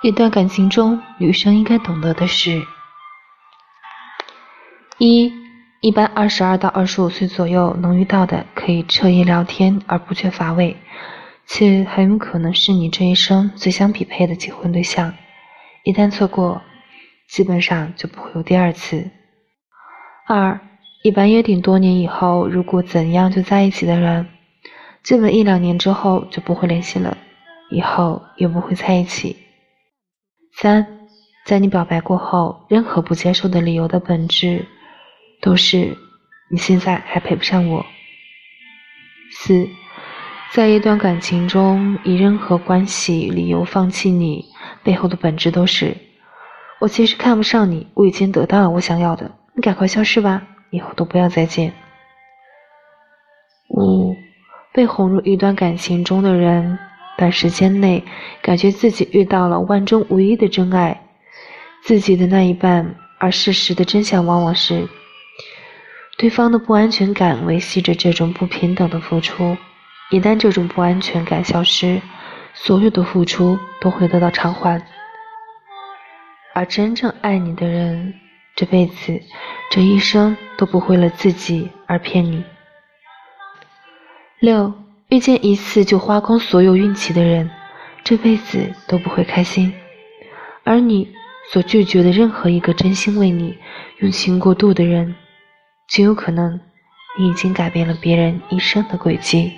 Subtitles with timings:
[0.00, 2.64] 一段感情中，女生应该懂得的是：
[4.96, 5.32] 一，
[5.80, 10.76] 一般二十二到二十五岁左右能遇到的，可以彻夜聊天而不缺乏味，
[11.46, 15.12] 且很有可能是你这一生最相匹配的结婚对象。
[15.82, 16.62] 一旦错过，
[17.28, 19.10] 基本上就不会有第二次。
[20.28, 20.60] 二，
[21.02, 24.28] 一般约定多年以后，如果怎样就在一起的人，
[25.02, 27.18] 基本一两年之后就不会联系了，
[27.72, 29.36] 以后也不会在一起。
[30.60, 30.84] 三，
[31.44, 34.66] 在你表白过后，任何不接受的理由的本质，
[35.40, 35.96] 都是
[36.50, 37.86] 你现在还配不上我。
[39.30, 39.68] 四，
[40.50, 44.46] 在一段感情中，以任何关系理由放弃你，
[44.82, 45.96] 背后的本质都是。
[46.80, 51.72] 我其实看不上你，我已经得到了我想要的，你赶快消失吧，以后都不要再见。
[53.68, 54.16] 五，
[54.72, 56.80] 被哄入一段感情中的人，
[57.18, 58.04] 短时间内
[58.40, 61.02] 感觉自己遇到了万中无一的真爱，
[61.82, 64.88] 自己的那一半，而事实的真相往往是，
[66.16, 69.56] 对方的不安全感维系着这种不平等的付出，
[70.10, 72.00] 一旦这种不安全感消失，
[72.54, 74.80] 所有的付出都会得到偿还。
[76.54, 78.14] 而真正爱你的人，
[78.54, 79.20] 这辈子、
[79.72, 82.44] 这一生都不会为了自己而骗你。
[84.38, 84.72] 六，
[85.08, 87.50] 遇见一次就花光所有运气的人，
[88.04, 89.72] 这辈子都不会开心。
[90.64, 91.10] 而你
[91.50, 93.56] 所拒绝的任何一个真心为你
[94.00, 95.14] 用心过度的人，
[95.88, 96.60] 极有可能
[97.18, 99.50] 你已经改变了别人一生的轨迹。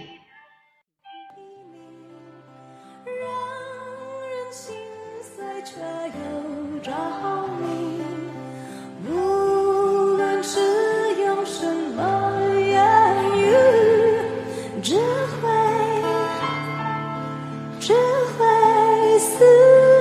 [19.20, 19.44] 思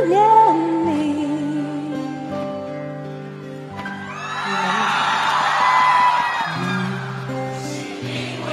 [0.07, 0.18] 念
[0.85, 0.90] 你，
[7.59, 7.68] 心
[8.46, 8.47] 会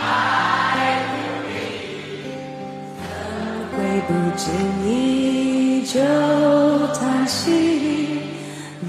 [0.00, 0.02] 爱
[1.04, 1.48] 着你，
[2.96, 3.06] 怎
[3.76, 4.42] 会不完整
[4.82, 4.82] 的
[7.26, 7.36] 心